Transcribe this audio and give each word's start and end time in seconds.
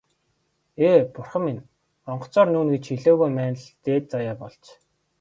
Ээ, 0.87 0.99
бурхан 1.13 1.41
минь, 1.45 1.65
онгоцоор 2.11 2.47
нүүнэ 2.51 2.71
гэж 2.75 2.83
хэлээгүй 2.89 3.29
маань 3.33 3.57
л 3.61 3.67
дээд 3.85 4.03
заяа 4.13 4.35
болж. 4.41 4.63